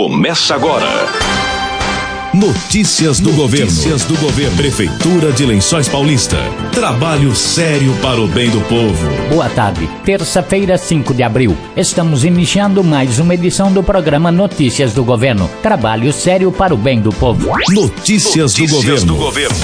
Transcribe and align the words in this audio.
começa 0.00 0.54
agora. 0.54 0.88
Notícias 2.32 3.20
do 3.20 3.34
governo. 3.34 3.66
Notícias 3.66 4.02
do 4.04 4.16
governo. 4.16 4.56
Prefeitura 4.56 5.30
de 5.30 5.44
Lençóis 5.44 5.90
Paulista. 5.90 6.38
Trabalho 6.72 7.36
sério 7.36 7.92
para 8.00 8.18
o 8.18 8.26
bem 8.26 8.48
do 8.48 8.62
povo. 8.62 9.06
Boa 9.28 9.50
tarde. 9.50 9.86
Terça-feira, 10.02 10.78
5 10.78 11.12
de 11.12 11.22
abril. 11.22 11.54
Estamos 11.76 12.24
iniciando 12.24 12.82
mais 12.82 13.18
uma 13.18 13.34
edição 13.34 13.70
do 13.70 13.82
programa 13.82 14.32
Notícias 14.32 14.94
do 14.94 15.04
Governo. 15.04 15.50
Trabalho 15.62 16.14
sério 16.14 16.50
para 16.50 16.72
o 16.72 16.78
bem 16.78 16.98
do 16.98 17.12
povo. 17.12 17.50
Notícias, 17.68 18.54
Notícias 18.54 18.64
do 18.64 18.76
governo. 18.76 19.06
do 19.06 19.16
governo. 19.16 19.56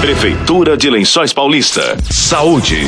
Prefeitura 0.00 0.74
de 0.78 0.88
Lençóis 0.88 1.34
Paulista. 1.34 1.98
Saúde. 2.10 2.80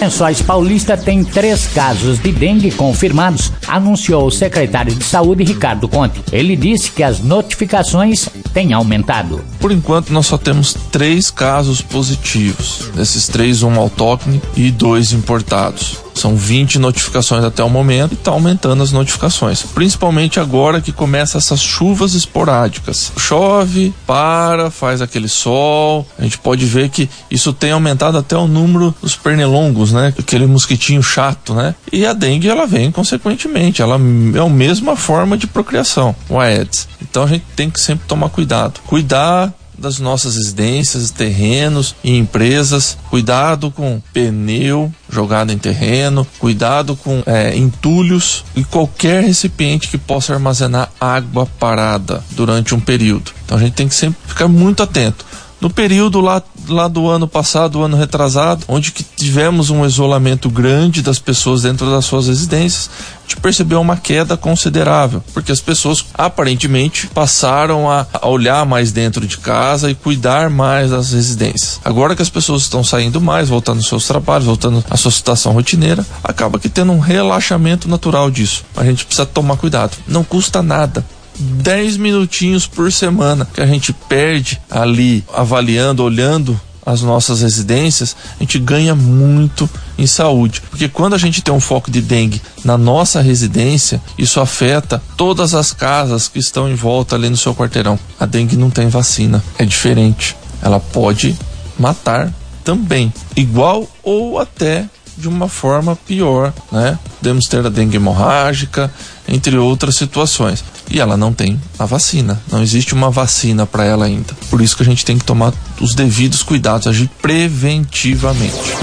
Lençóis 0.00 0.42
Paulista 0.42 0.96
tem 0.96 1.24
três 1.24 1.66
casos 1.68 2.18
de 2.18 2.30
dengue 2.30 2.70
confirmados, 2.70 3.50
anunciou 3.66 4.26
o 4.26 4.30
secretário 4.30 4.94
de 4.94 5.02
Saúde 5.02 5.44
Ricardo 5.44 5.88
Conte. 5.88 6.22
Ele 6.30 6.56
disse 6.56 6.90
que 6.90 7.02
as 7.02 7.20
notificações 7.20 8.28
têm 8.52 8.72
aumentado. 8.72 9.42
Por 9.58 9.72
enquanto, 9.72 10.12
nós 10.12 10.26
só 10.26 10.36
temos 10.36 10.74
três 10.92 11.30
casos 11.30 11.80
positivos. 11.80 12.90
Desses 12.94 13.28
três, 13.28 13.62
um 13.62 13.78
autóctone 13.78 14.42
e 14.56 14.70
dois 14.70 15.12
importados. 15.12 16.03
São 16.14 16.36
20 16.36 16.78
notificações 16.78 17.44
até 17.44 17.62
o 17.62 17.68
momento 17.68 18.12
e 18.12 18.14
está 18.14 18.30
aumentando 18.30 18.82
as 18.82 18.92
notificações. 18.92 19.62
Principalmente 19.62 20.38
agora 20.38 20.80
que 20.80 20.92
começa 20.92 21.38
essas 21.38 21.60
chuvas 21.60 22.14
esporádicas. 22.14 23.12
Chove, 23.18 23.92
para, 24.06 24.70
faz 24.70 25.02
aquele 25.02 25.28
sol. 25.28 26.06
A 26.18 26.22
gente 26.22 26.38
pode 26.38 26.64
ver 26.64 26.88
que 26.88 27.08
isso 27.30 27.52
tem 27.52 27.72
aumentado 27.72 28.16
até 28.16 28.36
o 28.36 28.46
número 28.46 28.94
dos 29.02 29.16
pernilongos, 29.16 29.92
né? 29.92 30.14
Aquele 30.18 30.46
mosquitinho 30.46 31.02
chato, 31.02 31.54
né? 31.54 31.74
E 31.92 32.06
a 32.06 32.12
dengue 32.12 32.48
ela 32.48 32.66
vem 32.66 32.90
consequentemente. 32.90 33.82
Ela 33.82 33.96
é 33.96 34.40
a 34.40 34.48
mesma 34.48 34.96
forma 34.96 35.36
de 35.36 35.46
procriação, 35.46 36.14
o 36.28 36.38
Aedes. 36.38 36.88
Então 37.02 37.24
a 37.24 37.26
gente 37.26 37.44
tem 37.56 37.68
que 37.68 37.80
sempre 37.80 38.06
tomar 38.06 38.28
cuidado. 38.28 38.80
Cuidar 38.86 39.52
das 39.78 39.98
nossas 39.98 40.36
residências, 40.36 41.10
terrenos 41.10 41.94
e 42.02 42.16
empresas. 42.16 42.96
Cuidado 43.10 43.70
com 43.70 44.00
pneu 44.12 44.92
jogado 45.08 45.52
em 45.52 45.58
terreno, 45.58 46.26
cuidado 46.38 46.96
com 46.96 47.22
é, 47.26 47.56
entulhos 47.56 48.44
e 48.56 48.64
qualquer 48.64 49.22
recipiente 49.22 49.88
que 49.88 49.98
possa 49.98 50.34
armazenar 50.34 50.90
água 51.00 51.46
parada 51.58 52.22
durante 52.30 52.74
um 52.74 52.80
período. 52.80 53.32
Então 53.44 53.56
a 53.56 53.60
gente 53.60 53.74
tem 53.74 53.88
que 53.88 53.94
sempre 53.94 54.18
ficar 54.26 54.48
muito 54.48 54.82
atento. 54.82 55.24
No 55.60 55.70
período 55.70 56.20
lá, 56.20 56.42
lá 56.68 56.88
do 56.88 57.08
ano 57.08 57.26
passado, 57.26 57.82
ano 57.82 57.96
retrasado, 57.96 58.64
onde 58.68 58.92
que 58.92 59.02
tivemos 59.02 59.70
um 59.70 59.84
isolamento 59.84 60.48
grande 60.48 61.02
das 61.02 61.18
pessoas 61.18 61.62
dentro 61.62 61.90
das 61.90 62.04
suas 62.04 62.28
residências, 62.28 62.90
a 63.18 63.22
gente 63.22 63.40
percebeu 63.40 63.80
uma 63.80 63.96
queda 63.96 64.36
considerável, 64.36 65.22
porque 65.32 65.50
as 65.50 65.60
pessoas 65.60 66.04
aparentemente 66.14 67.06
passaram 67.08 67.90
a, 67.90 68.06
a 68.12 68.28
olhar 68.28 68.66
mais 68.66 68.92
dentro 68.92 69.26
de 69.26 69.38
casa 69.38 69.90
e 69.90 69.94
cuidar 69.94 70.50
mais 70.50 70.90
das 70.90 71.12
residências. 71.12 71.80
Agora 71.84 72.14
que 72.14 72.22
as 72.22 72.30
pessoas 72.30 72.62
estão 72.62 72.84
saindo 72.84 73.20
mais, 73.20 73.48
voltando 73.48 73.78
aos 73.78 73.88
seus 73.88 74.06
trabalhos, 74.06 74.46
voltando 74.46 74.84
à 74.90 74.96
sua 74.96 75.10
situação 75.10 75.52
rotineira, 75.52 76.04
acaba 76.22 76.58
que 76.58 76.68
tendo 76.68 76.92
um 76.92 76.98
relaxamento 76.98 77.88
natural 77.88 78.30
disso. 78.30 78.64
A 78.76 78.84
gente 78.84 79.04
precisa 79.04 79.26
tomar 79.26 79.56
cuidado. 79.56 79.96
Não 80.06 80.22
custa 80.22 80.62
nada 80.62 81.04
10 81.38 81.96
minutinhos 81.96 82.66
por 82.66 82.92
semana 82.92 83.46
que 83.52 83.60
a 83.60 83.66
gente 83.66 83.92
perde 83.92 84.60
ali 84.70 85.24
avaliando, 85.32 86.02
olhando 86.02 86.60
as 86.86 87.00
nossas 87.00 87.40
residências, 87.40 88.14
a 88.38 88.42
gente 88.42 88.58
ganha 88.58 88.94
muito 88.94 89.68
em 89.96 90.06
saúde. 90.06 90.62
Porque 90.70 90.88
quando 90.88 91.14
a 91.14 91.18
gente 91.18 91.40
tem 91.40 91.54
um 91.54 91.60
foco 91.60 91.90
de 91.90 92.00
dengue 92.00 92.42
na 92.64 92.76
nossa 92.76 93.20
residência, 93.20 94.02
isso 94.18 94.40
afeta 94.40 95.02
todas 95.16 95.54
as 95.54 95.72
casas 95.72 96.28
que 96.28 96.38
estão 96.38 96.68
em 96.68 96.74
volta 96.74 97.16
ali 97.16 97.30
no 97.30 97.36
seu 97.36 97.54
quarteirão. 97.54 97.98
A 98.20 98.26
dengue 98.26 98.56
não 98.56 98.70
tem 98.70 98.88
vacina, 98.88 99.42
é 99.58 99.64
diferente. 99.64 100.36
Ela 100.62 100.78
pode 100.78 101.36
matar 101.78 102.32
também, 102.62 103.12
igual 103.36 103.88
ou 104.02 104.38
até 104.38 104.86
de 105.16 105.28
uma 105.28 105.48
forma 105.48 105.94
pior, 105.94 106.52
né? 106.72 106.98
Podemos 107.18 107.46
ter 107.46 107.64
a 107.64 107.68
dengue 107.68 107.96
hemorrágica, 107.96 108.92
entre 109.28 109.56
outras 109.56 109.96
situações. 109.96 110.64
E 110.90 111.00
ela 111.00 111.16
não 111.16 111.32
tem 111.32 111.60
a 111.78 111.86
vacina, 111.86 112.40
não 112.50 112.62
existe 112.62 112.94
uma 112.94 113.10
vacina 113.10 113.66
para 113.66 113.84
ela 113.84 114.04
ainda. 114.04 114.34
Por 114.50 114.60
isso 114.60 114.76
que 114.76 114.82
a 114.82 114.86
gente 114.86 115.04
tem 115.04 115.18
que 115.18 115.24
tomar 115.24 115.52
os 115.80 115.94
devidos 115.94 116.42
cuidados, 116.42 116.86
agir 116.86 117.10
preventivamente. 117.20 118.74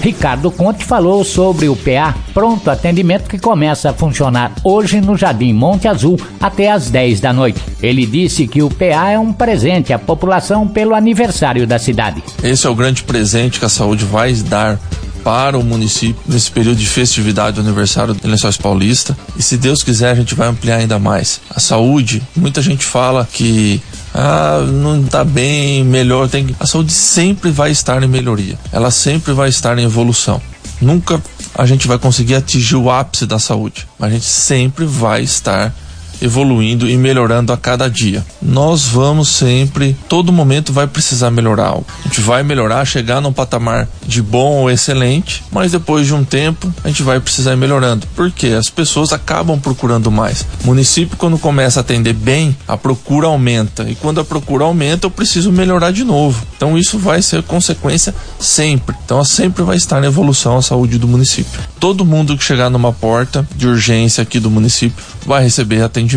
Ricardo 0.00 0.50
Conte 0.50 0.84
falou 0.84 1.24
sobre 1.24 1.68
o 1.68 1.74
PA 1.74 2.14
Pronto 2.32 2.70
Atendimento 2.70 3.28
que 3.28 3.38
começa 3.38 3.90
a 3.90 3.92
funcionar 3.92 4.52
hoje 4.62 5.00
no 5.00 5.16
Jardim 5.16 5.52
Monte 5.52 5.88
Azul 5.88 6.18
até 6.40 6.70
às 6.70 6.88
10 6.88 7.20
da 7.20 7.32
noite. 7.32 7.60
Ele 7.82 8.06
disse 8.06 8.46
que 8.46 8.62
o 8.62 8.70
PA 8.70 9.10
é 9.10 9.18
um 9.18 9.32
presente 9.32 9.92
à 9.92 9.98
população 9.98 10.68
pelo 10.68 10.94
aniversário 10.94 11.66
da 11.66 11.78
cidade. 11.78 12.22
Esse 12.42 12.66
é 12.66 12.70
o 12.70 12.74
grande 12.74 13.02
presente 13.02 13.58
que 13.58 13.64
a 13.64 13.68
saúde 13.68 14.04
vai 14.04 14.32
dar 14.34 14.78
para 15.24 15.58
o 15.58 15.62
município 15.62 16.20
nesse 16.26 16.50
período 16.50 16.78
de 16.78 16.86
festividade 16.86 17.56
do 17.56 17.60
aniversário 17.60 18.14
do 18.14 18.28
Lençóis 18.28 18.56
Paulista. 18.56 19.16
E 19.36 19.42
se 19.42 19.56
Deus 19.56 19.82
quiser, 19.82 20.10
a 20.10 20.14
gente 20.14 20.34
vai 20.34 20.48
ampliar 20.48 20.76
ainda 20.76 20.98
mais. 20.98 21.40
A 21.50 21.60
saúde, 21.60 22.22
muita 22.36 22.62
gente 22.62 22.84
fala 22.84 23.28
que 23.30 23.80
ah, 24.14 24.64
não 24.66 25.04
está 25.04 25.24
bem, 25.24 25.84
melhor, 25.84 26.28
tem 26.28 26.54
a 26.58 26.66
saúde 26.66 26.92
sempre 26.92 27.50
vai 27.50 27.70
estar 27.70 28.02
em 28.02 28.08
melhoria. 28.08 28.58
Ela 28.72 28.90
sempre 28.90 29.32
vai 29.32 29.48
estar 29.48 29.78
em 29.78 29.84
evolução. 29.84 30.40
Nunca 30.80 31.22
a 31.54 31.66
gente 31.66 31.88
vai 31.88 31.98
conseguir 31.98 32.36
atingir 32.36 32.76
o 32.76 32.90
ápice 32.90 33.26
da 33.26 33.38
saúde, 33.38 33.86
mas 33.98 34.10
a 34.10 34.14
gente 34.14 34.26
sempre 34.26 34.84
vai 34.84 35.22
estar 35.22 35.74
evoluindo 36.20 36.88
e 36.88 36.96
melhorando 36.96 37.52
a 37.52 37.56
cada 37.56 37.88
dia. 37.88 38.24
Nós 38.40 38.84
vamos 38.84 39.28
sempre, 39.28 39.96
todo 40.08 40.32
momento 40.32 40.72
vai 40.72 40.86
precisar 40.86 41.30
melhorar. 41.30 41.68
A 41.68 42.08
gente 42.08 42.20
vai 42.20 42.42
melhorar, 42.42 42.84
chegar 42.84 43.20
num 43.20 43.32
patamar 43.32 43.88
de 44.06 44.22
bom 44.22 44.62
ou 44.62 44.70
excelente, 44.70 45.44
mas 45.50 45.72
depois 45.72 46.06
de 46.06 46.14
um 46.14 46.24
tempo 46.24 46.72
a 46.82 46.88
gente 46.88 47.02
vai 47.02 47.20
precisar 47.20 47.52
ir 47.52 47.56
melhorando. 47.56 48.06
Porque 48.14 48.48
as 48.48 48.68
pessoas 48.68 49.12
acabam 49.12 49.58
procurando 49.58 50.10
mais. 50.10 50.46
O 50.62 50.66
município, 50.66 51.16
quando 51.16 51.38
começa 51.38 51.80
a 51.80 51.82
atender 51.82 52.12
bem, 52.12 52.56
a 52.66 52.76
procura 52.76 53.26
aumenta. 53.26 53.88
E 53.88 53.94
quando 53.94 54.20
a 54.20 54.24
procura 54.24 54.64
aumenta, 54.64 55.06
eu 55.06 55.10
preciso 55.10 55.52
melhorar 55.52 55.90
de 55.90 56.04
novo. 56.04 56.46
Então 56.56 56.76
isso 56.78 56.98
vai 56.98 57.22
ser 57.22 57.42
consequência 57.42 58.14
sempre. 58.38 58.96
Então 59.04 59.22
sempre 59.24 59.62
vai 59.62 59.76
estar 59.76 60.02
em 60.02 60.06
evolução 60.06 60.56
a 60.56 60.62
saúde 60.62 60.98
do 60.98 61.06
município. 61.06 61.60
Todo 61.78 62.04
mundo 62.04 62.36
que 62.36 62.44
chegar 62.44 62.70
numa 62.70 62.92
porta 62.92 63.46
de 63.54 63.66
urgência 63.66 64.22
aqui 64.22 64.40
do 64.40 64.50
município 64.50 65.04
vai 65.24 65.42
receber 65.42 65.82
atendimento, 65.82 66.07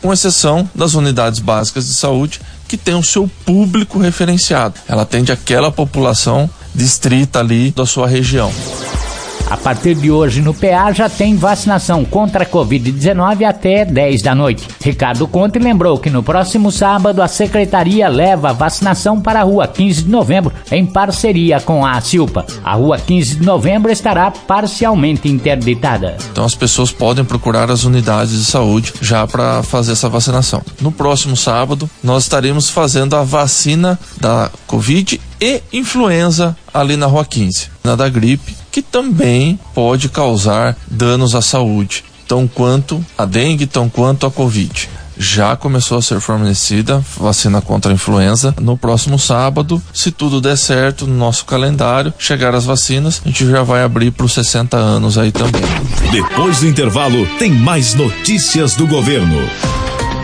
com 0.00 0.12
exceção 0.12 0.68
das 0.74 0.94
unidades 0.94 1.40
básicas 1.40 1.86
de 1.86 1.94
saúde 1.94 2.40
que 2.66 2.76
tem 2.76 2.94
o 2.94 3.02
seu 3.02 3.30
público 3.44 3.98
referenciado. 3.98 4.74
Ela 4.86 5.02
atende 5.02 5.32
aquela 5.32 5.72
população 5.72 6.48
distrita 6.74 7.40
ali 7.40 7.70
da 7.70 7.86
sua 7.86 8.06
região. 8.06 8.52
A 9.50 9.56
partir 9.56 9.94
de 9.94 10.10
hoje 10.10 10.42
no 10.42 10.52
PA 10.52 10.92
já 10.92 11.08
tem 11.08 11.34
vacinação 11.34 12.04
contra 12.04 12.42
a 12.42 12.46
Covid-19 12.46 13.48
até 13.48 13.82
10 13.82 14.20
da 14.20 14.34
noite. 14.34 14.68
Ricardo 14.82 15.26
Conte 15.26 15.58
lembrou 15.58 15.98
que 15.98 16.10
no 16.10 16.22
próximo 16.22 16.70
sábado 16.70 17.22
a 17.22 17.28
secretaria 17.28 18.08
leva 18.08 18.50
a 18.50 18.52
vacinação 18.52 19.18
para 19.18 19.40
a 19.40 19.44
rua 19.44 19.66
15 19.66 20.02
de 20.02 20.10
novembro 20.10 20.52
em 20.70 20.84
parceria 20.84 21.60
com 21.60 21.84
a 21.84 21.98
Silpa. 22.02 22.44
A 22.62 22.74
rua 22.74 22.98
15 22.98 23.36
de 23.36 23.46
novembro 23.46 23.90
estará 23.90 24.30
parcialmente 24.30 25.30
interditada. 25.30 26.18
Então 26.30 26.44
as 26.44 26.54
pessoas 26.54 26.92
podem 26.92 27.24
procurar 27.24 27.70
as 27.70 27.84
unidades 27.84 28.32
de 28.32 28.44
saúde 28.44 28.92
já 29.00 29.26
para 29.26 29.62
fazer 29.62 29.92
essa 29.92 30.10
vacinação. 30.10 30.62
No 30.78 30.92
próximo 30.92 31.34
sábado 31.34 31.88
nós 32.04 32.24
estaremos 32.24 32.68
fazendo 32.68 33.16
a 33.16 33.22
vacina 33.22 33.98
da 34.20 34.50
Covid 34.66 35.18
e 35.40 35.62
influenza 35.72 36.54
ali 36.74 36.96
na 36.98 37.06
Rua 37.06 37.24
15, 37.24 37.68
na 37.82 37.96
da 37.96 38.08
gripe, 38.10 38.57
que 38.78 38.82
também 38.82 39.58
pode 39.74 40.08
causar 40.08 40.76
danos 40.88 41.34
à 41.34 41.42
saúde, 41.42 42.04
tão 42.28 42.46
quanto 42.46 43.04
a 43.16 43.24
dengue, 43.24 43.66
tão 43.66 43.88
quanto 43.88 44.24
a 44.24 44.30
Covid 44.30 44.88
já 45.20 45.56
começou 45.56 45.98
a 45.98 46.02
ser 46.02 46.20
fornecida 46.20 47.04
vacina 47.16 47.60
contra 47.60 47.90
a 47.90 47.94
influenza. 47.94 48.54
No 48.60 48.78
próximo 48.78 49.18
sábado, 49.18 49.82
se 49.92 50.12
tudo 50.12 50.40
der 50.40 50.56
certo 50.56 51.08
no 51.08 51.16
nosso 51.16 51.44
calendário, 51.44 52.14
chegar 52.20 52.54
as 52.54 52.64
vacinas, 52.64 53.20
a 53.24 53.28
gente 53.28 53.50
já 53.50 53.64
vai 53.64 53.82
abrir 53.82 54.12
para 54.12 54.26
os 54.26 54.32
60 54.32 54.76
anos 54.76 55.18
aí 55.18 55.32
também. 55.32 55.60
Depois 56.12 56.60
do 56.60 56.68
intervalo, 56.68 57.26
tem 57.36 57.50
mais 57.50 57.94
notícias 57.94 58.76
do 58.76 58.86
governo. 58.86 59.38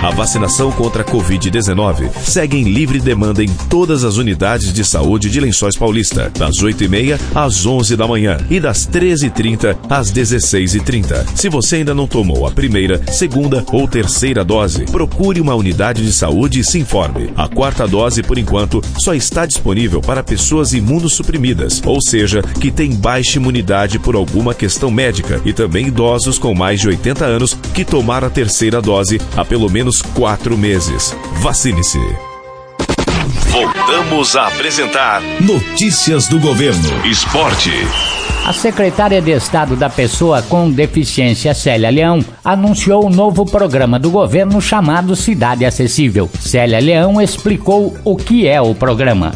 A 0.04 0.10
vacinação 0.10 0.70
contra 0.70 1.00
a 1.00 1.04
Covid-19 1.06 2.10
segue 2.24 2.58
em 2.58 2.64
livre 2.64 3.00
demanda 3.00 3.42
em 3.42 3.48
todas 3.70 4.04
as 4.04 4.18
unidades 4.18 4.70
de 4.70 4.84
saúde 4.84 5.30
de 5.30 5.40
Lençóis 5.40 5.76
Paulista, 5.76 6.30
das 6.38 6.56
8h30 6.56 7.18
às 7.34 7.64
11 7.64 7.96
da 7.96 8.06
manhã 8.06 8.36
e 8.50 8.60
das 8.60 8.86
13h30 8.86 9.74
às 9.88 10.12
16h30. 10.12 11.24
Se 11.34 11.48
você 11.48 11.76
ainda 11.76 11.94
não 11.94 12.06
tomou 12.06 12.46
a 12.46 12.50
primeira, 12.50 13.00
segunda 13.10 13.64
ou 13.72 13.88
terceira 13.88 14.44
dose, 14.44 14.84
procure 14.84 15.40
uma 15.40 15.54
unidade 15.54 16.04
de 16.04 16.12
saúde 16.12 16.60
e 16.60 16.64
se 16.64 16.78
informe. 16.78 17.30
A 17.34 17.48
quarta 17.48 17.88
dose, 17.88 18.22
por 18.22 18.36
enquanto, 18.36 18.82
só 18.98 19.14
está 19.14 19.46
disponível 19.46 20.02
para 20.02 20.22
pessoas 20.22 20.74
imunossuprimidas, 20.74 21.80
ou 21.82 22.02
seja, 22.02 22.42
que 22.60 22.70
têm 22.70 22.94
baixa 22.94 23.38
imunidade 23.38 23.98
por 23.98 24.16
alguma 24.16 24.52
questão 24.52 24.90
médica 24.90 25.40
e 25.46 25.54
também 25.54 25.86
idosos 25.86 26.38
com 26.38 26.54
mais 26.54 26.78
de 26.78 26.88
80 26.88 27.24
anos 27.24 27.56
que 27.72 27.86
tomaram 27.86 28.26
a 28.26 28.30
terceira 28.30 28.82
dose 28.82 29.18
há 29.34 29.42
pelo 29.42 29.70
menos 29.70 29.93
quatro 30.02 30.56
meses. 30.56 31.16
Vacine-se. 31.42 31.98
Voltamos 33.50 34.34
a 34.34 34.48
apresentar 34.48 35.22
Notícias 35.40 36.26
do 36.26 36.40
Governo. 36.40 37.06
Esporte. 37.06 37.70
A 38.44 38.52
secretária 38.52 39.22
de 39.22 39.30
Estado 39.30 39.74
da 39.74 39.88
Pessoa 39.88 40.42
com 40.42 40.70
Deficiência, 40.70 41.54
Célia 41.54 41.88
Leão, 41.88 42.18
anunciou 42.44 43.04
o 43.04 43.06
um 43.06 43.10
novo 43.10 43.46
programa 43.46 43.98
do 43.98 44.10
governo 44.10 44.60
chamado 44.60 45.16
Cidade 45.16 45.64
Acessível. 45.64 46.28
Célia 46.40 46.78
Leão 46.78 47.22
explicou 47.22 47.96
o 48.04 48.16
que 48.16 48.46
é 48.46 48.60
o 48.60 48.74
programa. 48.74 49.32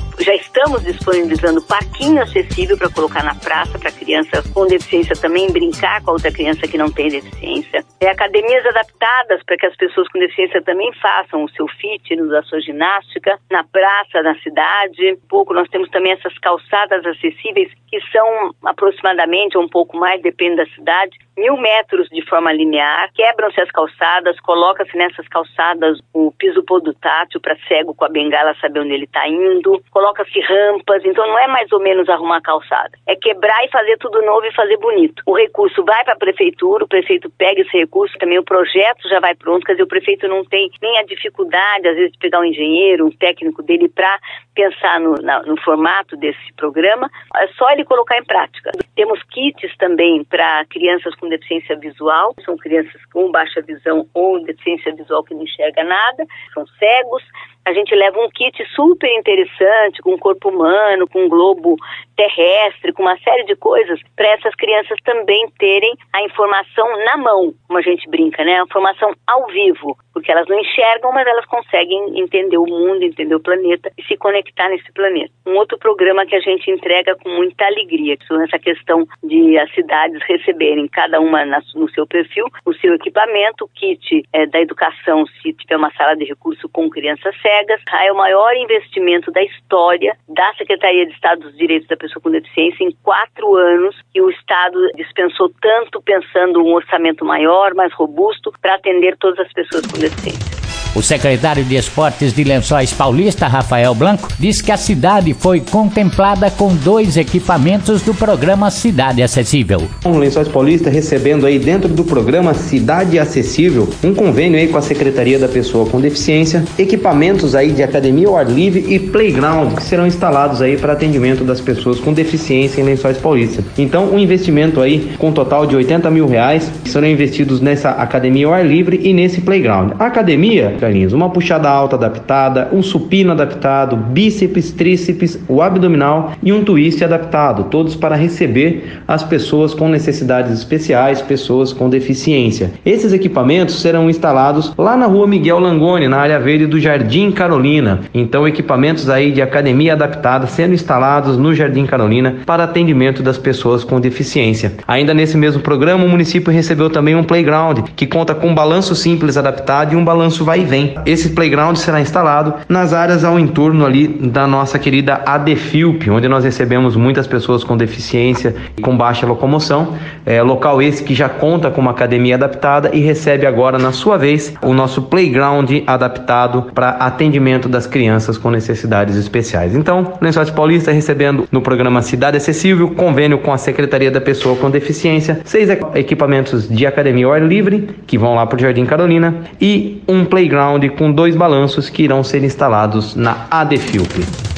Estamos 0.49 0.83
disponibilizando 0.83 1.63
parquinho 1.63 2.23
acessível 2.23 2.77
para 2.77 2.91
colocar 2.91 3.23
na 3.23 3.35
praça 3.35 3.79
para 3.79 3.93
criança 3.93 4.43
com 4.55 4.67
deficiência 4.67 5.15
também 5.15 5.53
brincar 5.53 6.03
com 6.03 6.11
a 6.11 6.13
outra 6.15 6.33
criança 6.33 6.67
que 6.67 6.79
não 6.79 6.91
tem 6.91 7.11
deficiência. 7.11 7.85
É 8.01 8.09
academias 8.09 8.65
adaptadas 8.65 9.43
para 9.45 9.57
que 9.57 9.67
as 9.67 9.77
pessoas 9.77 10.09
com 10.09 10.19
deficiência 10.19 10.63
também 10.63 10.91
façam 10.95 11.45
o 11.45 11.51
seu 11.51 11.69
fitness, 11.69 12.33
a 12.33 12.43
sua 12.45 12.61
ginástica 12.61 13.39
na 13.51 13.63
praça, 13.63 14.23
na 14.23 14.35
cidade. 14.41 15.19
Pouco 15.29 15.53
nós 15.53 15.69
temos 15.69 15.91
também 15.91 16.13
essas 16.13 16.37
calçadas 16.39 17.05
acessíveis 17.05 17.71
que 17.87 18.01
são 18.11 18.55
aproximadamente 18.65 19.59
um 19.59 19.69
pouco 19.69 19.99
mais, 19.99 20.21
depende 20.23 20.57
da 20.57 20.67
cidade, 20.75 21.17
mil 21.39 21.57
metros 21.57 22.09
de 22.09 22.23
forma 22.27 22.53
linear, 22.53 23.11
quebram-se 23.15 23.61
as 23.61 23.71
calçadas, 23.71 24.39
coloca-se 24.41 24.97
nessas 24.97 25.27
calçadas 25.29 25.99
o 26.13 26.33
piso 26.33 26.63
podutátil 26.65 27.41
para 27.41 27.57
cego 27.69 27.95
com 27.95 28.05
a 28.05 28.09
bengala 28.09 28.55
saber 28.61 28.81
onde 28.81 28.93
ele 28.93 29.05
está 29.05 29.27
indo, 29.29 29.83
coloca-se 29.91 30.41
rampas, 30.41 31.05
então 31.05 31.27
não 31.27 31.39
é 31.39 31.47
mais 31.47 31.71
ou 31.73 31.81
menos 31.81 32.09
arrumar 32.09 32.39
a 32.39 32.43
calçada, 32.43 32.91
é 33.07 33.15
quebrar 33.17 33.65
e 33.65 33.71
fazer 33.71 33.97
tudo 33.99 34.21
novo 34.23 34.45
e 34.45 34.55
fazer 34.55 34.77
bonito. 34.79 35.23
O 35.27 35.37
recurso 35.37 35.85
vai 35.85 36.05
para 36.05 36.15
a 36.15 36.19
prefeitura, 36.19 36.85
o 36.85 36.89
prefeito 36.89 37.31
pega 37.31 37.61
esse 37.61 37.77
recurso, 37.77 38.19
também 38.19 38.39
o 38.39 38.45
projeto 38.45 39.09
já 39.09 39.21
vai 39.21 39.35
pronto, 39.35 39.65
quer 39.65 39.73
dizer, 39.73 39.85
o 39.85 39.89
prefeito 39.89 40.27
não 40.27 40.45
tem 40.45 40.71
nem 40.83 40.99
a 40.99 41.05
dificuldade, 41.05 41.89
às 41.89 41.97
vezes, 41.97 42.13
de 42.13 42.19
pegar 42.19 42.41
um 42.41 42.45
engenheiro, 42.45 43.07
um 43.07 43.11
técnico 43.11 43.63
dele 43.63 43.89
para 43.89 44.19
pensar 44.59 44.99
no, 44.99 45.15
na, 45.23 45.41
no 45.45 45.57
formato 45.63 46.17
desse 46.17 46.53
programa, 46.57 47.09
é 47.37 47.47
só 47.57 47.71
ele 47.71 47.85
colocar 47.85 48.19
em 48.19 48.25
prática. 48.25 48.73
Temos 48.97 49.23
kits 49.31 49.77
também 49.79 50.25
para 50.25 50.65
crianças 50.67 51.15
com 51.15 51.29
deficiência 51.29 51.77
visual, 51.77 52.35
são 52.45 52.57
crianças 52.57 53.01
com 53.13 53.31
baixa 53.31 53.63
visão 53.63 54.09
ou 54.13 54.43
deficiência 54.43 54.93
visual 54.97 55.23
que 55.23 55.33
não 55.33 55.45
enxerga 55.45 55.85
nada, 55.85 56.27
são 56.53 56.67
cegos. 56.67 57.23
A 57.69 57.73
gente 57.75 57.95
leva 57.95 58.19
um 58.19 58.31
kit 58.31 58.65
super 58.75 59.13
interessante, 59.19 60.01
com 60.01 60.17
corpo 60.17 60.49
humano, 60.49 61.07
com 61.07 61.29
globo 61.29 61.77
terrestre, 62.17 62.95
com 62.95 63.03
uma 63.03 63.19
série 63.19 63.45
de 63.45 63.55
coisas, 63.57 64.01
para 64.17 64.27
essas 64.29 64.55
crianças 64.55 64.99
também 65.05 65.47
terem 65.59 65.95
a 66.15 66.23
informação 66.23 66.89
na 67.05 67.19
mão, 67.19 67.53
como 67.67 67.79
a 67.79 67.83
gente 67.83 68.09
brinca, 68.09 68.43
né? 68.43 68.59
A 68.59 68.65
informação 68.65 69.13
ao 69.27 69.47
vivo, 69.49 69.99
porque 70.15 70.33
elas 70.33 70.49
não 70.49 70.59
enxergam, 70.59 71.13
mas 71.13 71.27
elas 71.27 71.45
conseguem 71.45 72.19
entender 72.19 72.57
o 72.57 72.65
mundo, 72.65 73.03
entender 73.03 73.35
o 73.35 73.41
planeta 73.41 73.93
e 73.99 74.03
se 74.05 74.17
conectar 74.17 74.71
nesse 74.71 74.91
planeta. 74.93 75.31
Um 75.47 75.57
outro 75.57 75.79
programa 75.79 76.25
que 76.25 76.35
a 76.35 76.41
gente 76.41 76.71
entrega 76.71 77.17
com 77.17 77.29
muita 77.29 77.67
alegria, 77.67 78.17
essa 78.45 78.59
questão 78.59 79.07
de 79.23 79.59
as 79.59 79.71
cidades 79.75 80.21
receberem, 80.27 80.89
cada 80.89 81.21
uma 81.21 81.45
no 81.75 81.91
seu 81.91 82.07
perfil, 82.07 82.47
o 82.65 82.73
seu 82.75 82.95
equipamento, 82.95 83.67
o 83.67 83.69
kit 83.69 84.25
é, 84.33 84.47
da 84.47 84.59
educação, 84.59 85.27
se 85.43 85.53
tiver 85.53 85.77
uma 85.77 85.93
sala 85.93 86.17
de 86.17 86.25
recurso 86.25 86.67
com 86.71 86.89
crianças 86.89 87.37
cegas, 87.59 87.81
é 88.05 88.13
o 88.13 88.17
maior 88.17 88.55
investimento 88.57 89.31
da 89.31 89.43
história 89.43 90.17
da 90.29 90.53
Secretaria 90.55 91.07
de 91.07 91.13
Estado 91.13 91.43
dos 91.43 91.57
Direitos 91.57 91.89
da 91.89 91.97
pessoa 91.97 92.23
com 92.23 92.31
deficiência 92.31 92.85
em 92.85 92.93
quatro 93.03 93.57
anos 93.57 93.97
que 94.13 94.21
o 94.21 94.31
Estado 94.31 94.79
dispensou 94.95 95.51
tanto 95.61 96.01
pensando 96.03 96.63
um 96.63 96.75
orçamento 96.75 97.25
maior, 97.25 97.75
mais 97.75 97.93
robusto, 97.95 98.53
para 98.61 98.75
atender 98.75 99.17
todas 99.19 99.39
as 99.41 99.53
pessoas 99.53 99.87
com 99.87 99.99
deficiência. 99.99 100.58
O 100.95 101.03
secretário 101.03 101.63
de 101.65 101.77
Esportes 101.77 102.33
de 102.33 102.43
Lençóis 102.43 102.93
Paulista, 102.93 103.47
Rafael 103.47 103.95
Blanco, 103.95 104.29
diz 104.39 104.63
que 104.63 104.73
a 104.73 104.77
cidade 104.77 105.35
foi 105.35 105.61
contemplada 105.61 106.51
com 106.51 106.75
dois 106.75 107.17
equipamentos 107.17 108.03
do 108.03 108.15
programa 108.15 108.71
Cidade 108.71 109.23
Acessível. 109.23 109.83
O 110.05 110.17
Lençóis 110.17 110.49
Paulista 110.49 110.89
recebendo 110.89 111.47
aí 111.47 111.59
dentro 111.59 111.89
do 111.89 112.03
programa 112.03 112.55
Cidade 112.55 113.19
Acessível 113.19 113.89
um 114.03 114.15
convênio 114.15 114.59
aí 114.59 114.67
com 114.69 114.79
a 114.79 114.83
Secretaria 114.83 115.39
da 115.39 115.47
Pessoa 115.47 115.89
com 115.89 116.01
Deficiência, 116.01 116.65
equipamentos 116.79 117.55
aí 117.55 117.71
de 117.71 117.83
academia 117.83 118.27
ao 118.27 118.37
ar 118.37 118.47
livre 118.47 118.85
e 118.89 118.99
playground 118.99 119.75
que 119.75 119.83
serão 119.83 120.07
instalados 120.07 120.63
aí 120.63 120.77
para 120.77 120.95
atendimento 120.95 121.45
das 121.45 121.61
pessoas 121.61 122.01
com 122.01 122.13
deficiência 122.13 122.81
em 122.81 122.85
Lençóis 122.85 123.19
Paulista. 123.19 123.63
Então, 123.77 124.07
um 124.07 124.19
investimento 124.19 124.81
aí 124.81 125.13
com 125.19 125.31
total 125.33 125.67
de 125.67 125.77
80 125.77 126.11
mil 126.11 126.27
reais 126.27 126.71
serão 126.87 127.07
investidos 127.07 127.61
nessa 127.61 127.91
academia 127.91 128.47
ao 128.47 128.55
ar 128.55 128.67
livre 128.67 129.01
e 129.05 129.13
nesse 129.13 129.43
playground. 129.43 129.93
A 129.99 130.07
academia 130.07 130.78
Carlinhos. 130.79 131.13
Uma 131.13 131.31
puxada 131.31 131.69
alta 131.69 131.97
adaptada, 131.97 132.69
um 132.73 132.83
supino 132.83 133.33
adaptado, 133.33 133.97
bíceps, 133.97 134.71
tríceps, 134.71 135.39
o 135.49 135.61
abdominal 135.61 136.33
e 136.43 136.53
um 136.53 136.65
twist 136.65 137.05
adaptado, 137.05 137.65
todos 137.65 137.95
para 137.95 138.17
receber 138.17 139.03
as 139.07 139.23
pessoas 139.23 139.75
com 139.75 139.89
necessidades 139.89 140.53
especiais, 140.53 141.21
pessoas 141.21 141.73
com 141.73 141.89
deficiência. 141.89 142.73
Esses 142.85 143.13
equipamentos 143.13 143.81
serão 143.81 144.09
instalados 144.09 144.73
lá 144.79 144.97
na 144.97 145.07
rua 145.07 145.27
Miguel 145.27 145.59
Langoni, 145.59 146.09
na 146.09 146.19
área 146.19 146.39
verde 146.39 146.67
do 146.67 146.81
Jardim 146.81 147.31
Carolina. 147.31 148.01
Então, 148.15 148.47
equipamentos 148.47 149.11
aí 149.11 149.33
de 149.33 149.43
academia 149.43 149.93
adaptada 149.93 150.47
sendo 150.47 150.75
instalados 150.75 151.37
no 151.37 151.55
Jardim 151.55 151.87
Carolina 151.87 152.37
para 152.47 152.65
atendimento 152.65 153.23
das 153.23 153.39
pessoas 153.39 153.85
com 153.85 154.01
deficiência. 154.01 154.73
Ainda 154.87 155.13
nesse 155.13 155.37
mesmo 155.37 155.63
programa, 155.63 156.05
o 156.05 156.09
município 156.09 156.53
recebeu 156.53 156.91
também 156.91 157.15
um 157.15 157.25
playground 157.25 157.81
que 157.97 158.07
conta 158.07 158.35
com 158.35 158.49
um 158.49 158.55
balanço 158.55 158.95
simples 158.95 159.37
adaptado 159.37 159.93
e 159.93 159.97
um 159.97 160.05
balanço 160.05 160.45
vai 160.45 160.61
vem 160.69 160.95
esse 161.05 161.31
playground 161.31 161.77
será 161.77 162.01
instalado 162.01 162.55
nas 162.69 162.93
áreas 162.93 163.25
ao 163.25 163.39
entorno 163.39 163.85
ali 163.85 164.07
da 164.07 164.47
nossa 164.47 164.79
querida 164.79 165.23
ADFILP, 165.27 166.09
onde 166.11 166.29
nós 166.29 166.45
recebemos 166.45 166.95
muitas 166.95 167.27
pessoas 167.27 167.65
com 167.65 167.77
deficiência 167.77 168.55
e 168.77 168.83
com 168.83 168.97
baixa 168.97 169.27
locomoção. 169.27 169.95
É, 170.25 170.43
local 170.43 170.81
esse 170.83 171.03
que 171.03 171.15
já 171.15 171.29
conta 171.29 171.71
com 171.71 171.81
uma 171.81 171.91
academia 171.91 172.35
adaptada 172.35 172.91
e 172.93 173.01
recebe 173.01 173.47
agora, 173.47 173.79
na 173.79 173.93
sua 173.93 174.17
vez, 174.17 174.55
o 174.63 174.75
nosso 174.75 175.03
playground 175.03 175.71
adaptado 175.87 176.67
para 176.75 176.91
atendimento 176.91 177.69
das 177.69 177.87
crianças 177.87 178.37
com 178.37 178.51
necessidades 178.51 179.17
especiais. 179.17 179.75
Então, 179.75 180.15
Lençóis 180.21 180.51
Paulista 180.51 180.93
recebendo 180.93 181.49
no 181.51 181.63
programa 181.63 182.03
Cidade 182.03 182.37
Acessível, 182.37 182.91
convênio 182.91 183.39
com 183.39 183.53
a 183.53 183.59
Secretaria 183.59 184.11
da 184.11 184.21
Pessoa 184.21 184.57
com 184.57 184.71
Deficiência, 184.71 185.41
seis 185.45 185.69
equipamentos 185.95 186.69
de 186.69 186.87
academia 186.87 187.27
ao 187.27 187.33
ar 187.33 187.43
livre, 187.43 187.89
que 188.07 188.19
vão 188.19 188.35
lá 188.35 188.47
para 188.47 188.57
o 188.57 188.61
Jardim 188.61 188.85
Carolina, 188.85 189.35
e 189.61 190.03
um 190.09 190.25
playground 190.25 190.58
com 190.97 191.13
dois 191.13 191.37
balanços 191.37 191.89
que 191.89 192.03
irão 192.03 192.23
ser 192.25 192.43
instalados 192.45 193.15
na 193.15 193.47
ADFIUP. 193.51 194.49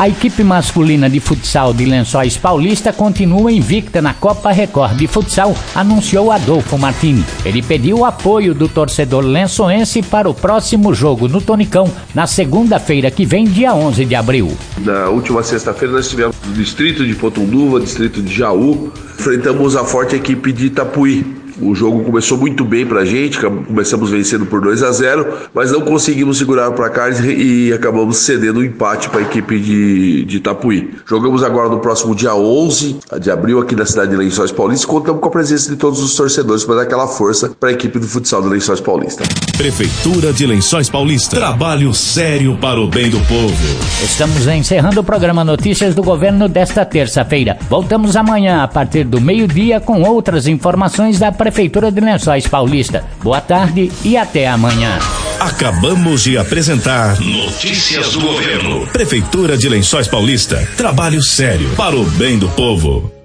A 0.00 0.08
equipe 0.08 0.42
masculina 0.42 1.10
de 1.10 1.20
futsal 1.20 1.74
de 1.74 1.84
Lençóis 1.84 2.34
Paulista 2.34 2.90
continua 2.90 3.52
invicta 3.52 4.00
na 4.00 4.14
Copa 4.14 4.50
Record 4.50 4.96
de 4.96 5.06
Futsal, 5.06 5.54
anunciou 5.74 6.32
Adolfo 6.32 6.78
Martini. 6.78 7.22
Ele 7.44 7.60
pediu 7.60 7.98
o 7.98 8.04
apoio 8.06 8.54
do 8.54 8.66
torcedor 8.66 9.22
lençoense 9.22 10.00
para 10.00 10.26
o 10.26 10.32
próximo 10.32 10.94
jogo 10.94 11.28
no 11.28 11.38
Tonicão, 11.38 11.86
na 12.14 12.26
segunda-feira 12.26 13.10
que 13.10 13.26
vem, 13.26 13.44
dia 13.44 13.74
11 13.74 14.06
de 14.06 14.14
abril. 14.14 14.56
Na 14.78 15.10
última 15.10 15.42
sexta-feira 15.42 15.92
nós 15.92 16.08
tivemos 16.08 16.34
o 16.48 16.52
distrito 16.54 17.06
de 17.06 17.14
Potunduva, 17.14 17.78
distrito 17.78 18.22
de 18.22 18.34
Jaú, 18.34 18.90
enfrentamos 19.18 19.76
a 19.76 19.84
forte 19.84 20.16
equipe 20.16 20.50
de 20.50 20.68
Itapuí. 20.68 21.39
O 21.60 21.74
jogo 21.74 22.04
começou 22.04 22.38
muito 22.38 22.64
bem 22.64 22.86
pra 22.86 23.04
gente, 23.04 23.38
começamos 23.38 24.10
vencendo 24.10 24.46
por 24.46 24.60
2 24.60 24.82
a 24.82 24.92
0 24.92 25.26
mas 25.54 25.72
não 25.72 25.80
conseguimos 25.80 26.38
segurar 26.38 26.68
o 26.68 26.72
placar 26.72 27.10
e 27.24 27.72
acabamos 27.72 28.18
cedendo 28.18 28.58
o 28.58 28.60
um 28.60 28.64
empate 28.64 29.08
para 29.08 29.20
a 29.20 29.22
equipe 29.22 29.58
de, 29.58 30.24
de 30.24 30.36
Itapuí. 30.38 30.94
Jogamos 31.06 31.42
agora 31.42 31.68
no 31.68 31.80
próximo 31.80 32.14
dia 32.14 32.34
11 32.34 32.98
de 33.20 33.30
abril 33.30 33.60
aqui 33.60 33.74
na 33.74 33.84
cidade 33.84 34.10
de 34.10 34.16
Lençóis 34.16 34.52
Paulista 34.52 34.86
e 34.86 34.88
contamos 34.88 35.20
com 35.20 35.28
a 35.28 35.30
presença 35.30 35.70
de 35.70 35.76
todos 35.76 36.00
os 36.00 36.14
torcedores 36.14 36.64
para 36.64 36.76
dar 36.76 36.82
aquela 36.82 37.06
força 37.06 37.50
para 37.58 37.70
a 37.70 37.72
equipe 37.72 37.98
do 37.98 38.06
futsal 38.06 38.42
de 38.42 38.48
Lençóis 38.48 38.80
Paulista. 38.80 39.24
Prefeitura 39.56 40.32
de 40.32 40.46
Lençóis 40.46 40.88
Paulista. 40.88 41.36
Trabalho 41.36 41.92
sério 41.92 42.56
para 42.60 42.80
o 42.80 42.88
bem 42.88 43.10
do 43.10 43.20
povo. 43.20 43.54
Estamos 44.02 44.46
encerrando 44.46 45.00
o 45.00 45.04
programa 45.04 45.44
Notícias 45.44 45.94
do 45.94 46.02
Governo 46.02 46.48
desta 46.48 46.84
terça-feira. 46.84 47.58
Voltamos 47.68 48.16
amanhã 48.16 48.62
a 48.62 48.68
partir 48.68 49.04
do 49.04 49.20
meio-dia 49.20 49.80
com 49.80 50.02
outras 50.02 50.46
informações 50.46 51.18
da 51.18 51.30
Prefeitura 51.50 51.90
de 51.90 52.00
Lençóis 52.00 52.46
Paulista. 52.46 53.04
Boa 53.20 53.40
tarde 53.40 53.90
e 54.04 54.16
até 54.16 54.46
amanhã. 54.46 55.00
Acabamos 55.40 56.22
de 56.22 56.38
apresentar 56.38 57.18
Notícias 57.20 58.12
do 58.12 58.20
Governo. 58.20 58.86
Prefeitura 58.86 59.58
de 59.58 59.68
Lençóis 59.68 60.06
Paulista. 60.06 60.64
Trabalho 60.76 61.20
sério 61.20 61.68
para 61.70 61.96
o 61.96 62.04
bem 62.04 62.38
do 62.38 62.48
povo. 62.50 63.19